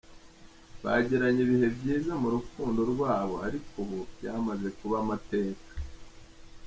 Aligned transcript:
Bagiranye 0.83 1.39
ibihe 1.45 1.67
byiza 1.77 2.11
mu 2.21 2.27
rukundo 2.35 2.79
rwabo 2.91 3.35
ariko 3.47 3.67
ubu 3.81 3.97
byamaze 4.15 4.67
kuba 4.77 4.95
amateka. 5.03 5.67